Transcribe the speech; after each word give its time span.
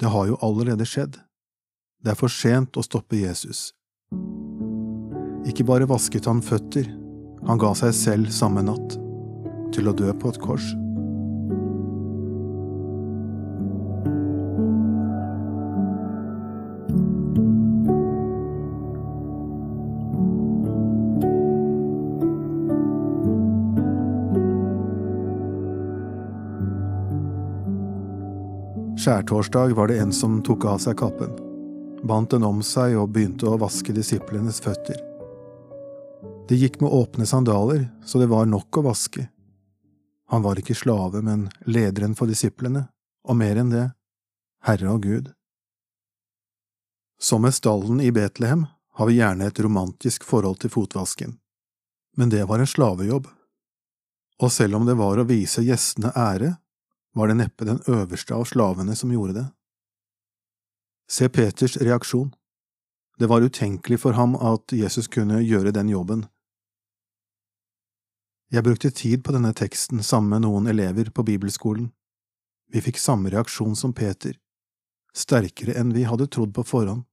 Det 0.00 0.08
har 0.08 0.26
jo 0.26 0.38
allerede 0.40 0.86
skjedd. 0.88 1.18
Det 2.00 2.14
er 2.14 2.16
for 2.16 2.32
sent 2.32 2.78
å 2.80 2.84
stoppe 2.84 3.18
Jesus. 3.20 3.74
Ikke 5.44 5.66
bare 5.68 5.88
vasket 5.88 6.28
han 6.28 6.40
føtter, 6.44 6.88
han 7.44 7.60
ga 7.60 7.74
seg 7.76 7.92
selv 7.96 8.32
samme 8.32 8.64
natt, 8.64 8.96
til 9.76 9.90
å 9.90 9.96
dø 9.96 10.12
på 10.16 10.32
et 10.32 10.40
kors. 10.40 10.64
Skjærtorsdag 29.00 29.72
var 29.72 29.88
det 29.88 29.98
en 29.98 30.10
som 30.12 30.42
tok 30.44 30.64
av 30.68 30.80
seg 30.82 30.98
kappen, 31.00 31.30
bandt 32.04 32.34
den 32.34 32.42
om 32.44 32.58
seg 32.60 32.98
og 33.00 33.14
begynte 33.14 33.48
å 33.48 33.56
vaske 33.56 33.94
disiplenes 33.96 34.58
føtter. 34.60 34.98
De 36.50 36.58
gikk 36.60 36.76
med 36.84 36.92
åpne 36.92 37.24
sandaler, 37.24 37.86
så 38.04 38.20
det 38.20 38.28
var 38.28 38.50
nok 38.50 38.76
å 38.76 38.84
vaske. 38.90 39.24
Han 40.28 40.44
var 40.44 40.60
ikke 40.60 40.76
slave, 40.76 41.24
men 41.24 41.48
lederen 41.64 42.12
for 42.18 42.28
disiplene, 42.28 42.90
og 43.24 43.40
mer 43.40 43.62
enn 43.62 43.72
det, 43.72 43.86
Herre 44.68 44.92
og 44.92 45.08
Gud. 45.08 45.32
Som 47.16 47.48
med 47.48 47.56
stallen 47.56 48.04
i 48.04 48.12
Betlehem 48.12 48.68
har 49.00 49.08
vi 49.08 49.16
gjerne 49.16 49.48
et 49.48 49.64
romantisk 49.64 50.28
forhold 50.28 50.60
til 50.60 50.76
fotvasken, 50.76 51.38
men 52.20 52.36
det 52.36 52.44
var 52.52 52.60
en 52.60 52.68
slavejobb, 52.68 53.32
og 54.44 54.52
selv 54.52 54.76
om 54.76 54.84
det 54.84 55.00
var 55.00 55.16
å 55.16 55.30
vise 55.32 55.64
gjestene 55.64 56.12
ære, 56.12 56.58
var 57.14 57.28
det 57.28 57.38
neppe 57.40 57.66
den 57.66 57.80
øverste 57.86 58.34
av 58.34 58.44
slavene 58.44 58.96
som 58.96 59.12
gjorde 59.12 59.36
det. 59.38 59.46
Se 61.10 61.28
Peters 61.28 61.76
reaksjon. 61.76 62.34
Det 63.18 63.26
var 63.26 63.42
utenkelig 63.42 64.00
for 64.00 64.16
ham 64.16 64.36
at 64.36 64.72
Jesus 64.72 65.08
kunne 65.08 65.42
gjøre 65.42 65.74
den 65.74 65.90
jobben. 65.90 66.24
Jeg 68.50 68.64
brukte 68.64 68.90
tid 68.90 69.24
på 69.24 69.34
denne 69.34 69.52
teksten 69.54 70.02
sammen 70.02 70.30
med 70.30 70.46
noen 70.46 70.70
elever 70.70 71.10
på 71.14 71.22
bibelskolen. 71.26 71.90
Vi 72.70 72.82
fikk 72.82 72.98
samme 72.98 73.30
reaksjon 73.30 73.76
som 73.78 73.92
Peter, 73.94 74.38
sterkere 75.14 75.74
enn 75.78 75.92
vi 75.94 76.06
hadde 76.06 76.30
trodd 76.30 76.54
på 76.54 76.64
forhånd. 76.66 77.04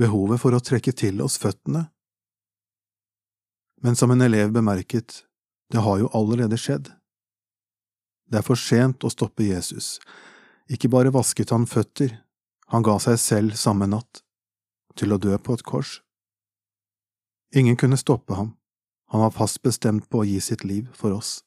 Behovet 0.00 0.40
for 0.42 0.56
å 0.56 0.60
trekke 0.64 0.92
til 0.96 1.22
oss 1.22 1.36
føttene. 1.38 1.86
Men 3.84 3.96
som 3.96 4.10
en 4.10 4.24
elev 4.24 4.52
bemerket, 4.52 5.22
det 5.70 5.84
har 5.84 6.00
jo 6.00 6.10
allerede 6.16 6.58
skjedd. 6.60 6.88
Det 8.30 8.40
er 8.40 8.46
for 8.46 8.58
sent 8.58 9.04
å 9.04 9.12
stoppe 9.12 9.46
Jesus. 9.46 9.98
Ikke 10.70 10.88
bare 10.88 11.12
vasket 11.12 11.52
han 11.52 11.66
føtter, 11.68 12.20
han 12.72 12.82
ga 12.82 12.96
seg 13.02 13.18
selv 13.20 13.58
samme 13.60 13.86
natt, 13.90 14.22
til 14.96 15.12
å 15.12 15.20
dø 15.20 15.36
på 15.38 15.54
et 15.54 15.64
kors. 15.66 16.00
Ingen 17.54 17.76
kunne 17.76 18.00
stoppe 18.00 18.34
ham, 18.34 18.54
han 19.10 19.20
var 19.20 19.34
fast 19.34 19.62
bestemt 19.62 20.08
på 20.10 20.22
å 20.22 20.26
gi 20.26 20.40
sitt 20.40 20.64
liv 20.64 20.88
for 20.94 21.14
oss. 21.14 21.42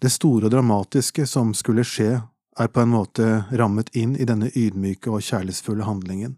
Det 0.00 0.10
store 0.10 0.48
og 0.48 0.52
dramatiske 0.52 1.26
som 1.28 1.54
skulle 1.54 1.84
skje, 1.84 2.20
er 2.58 2.68
på 2.68 2.82
en 2.82 2.92
måte 2.92 3.26
rammet 3.56 3.92
inn 3.96 4.16
i 4.16 4.26
denne 4.28 4.50
ydmyke 4.56 5.12
og 5.12 5.22
kjærlighetsfulle 5.24 5.86
handlingen. 5.86 6.34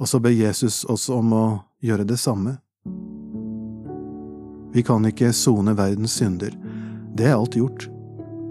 Og 0.00 0.08
så 0.08 0.20
ber 0.22 0.32
Jesus 0.32 0.84
oss 0.84 1.08
om 1.12 1.32
å 1.36 1.44
gjøre 1.84 2.06
det 2.08 2.16
samme. 2.20 2.60
Vi 4.72 4.84
kan 4.86 5.04
ikke 5.04 5.32
sone 5.36 5.74
verdens 5.76 6.16
synder, 6.20 6.54
det 7.12 7.28
er 7.28 7.36
alt 7.36 7.58
gjort, 7.58 7.88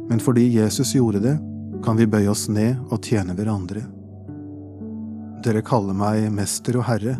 men 0.10 0.22
fordi 0.22 0.46
Jesus 0.54 0.94
gjorde 0.94 1.24
det, 1.24 1.38
kan 1.82 1.98
vi 1.98 2.06
bøye 2.06 2.30
oss 2.30 2.46
ned 2.52 2.78
og 2.92 3.02
tjene 3.02 3.34
hverandre. 3.34 3.82
Dere 5.42 5.64
kaller 5.66 5.98
meg 5.98 6.28
mester 6.34 6.78
og 6.78 6.86
herre, 6.86 7.16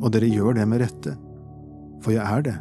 og 0.00 0.08
dere 0.14 0.30
gjør 0.32 0.56
det 0.56 0.66
med 0.70 0.80
rette, 0.80 1.16
for 2.00 2.16
jeg 2.16 2.24
er 2.24 2.46
det. 2.48 2.56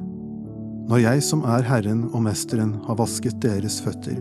Når 0.89 1.03
jeg 1.05 1.23
som 1.23 1.45
er 1.47 1.63
Herren 1.63 2.07
og 2.09 2.23
Mesteren 2.25 2.73
har 2.87 2.97
vasket 2.99 3.39
deres 3.45 3.77
føtter, 3.85 4.17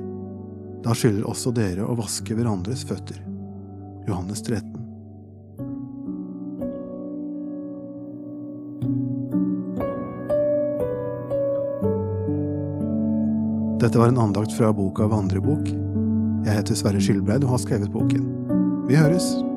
da 0.84 0.94
skylder 0.94 1.26
også 1.26 1.50
dere 1.56 1.86
å 1.88 1.96
vaske 1.98 2.36
hverandres 2.38 2.84
føtter. 2.86 3.18
Johannes 4.06 4.44
13. 4.44 4.87
Dette 13.78 13.98
var 13.98 14.08
en 14.08 14.18
andakt 14.18 14.52
fra 14.52 14.72
boka 14.74 15.06
Vandrebok. 15.06 15.68
Jeg 16.46 16.56
heter 16.56 16.74
Sverre 16.74 17.02
Skilbreid 17.02 17.46
og 17.46 17.54
har 17.54 17.62
skrevet 17.62 17.92
boken. 17.94 18.24
Vi 18.88 18.98
høres! 18.98 19.47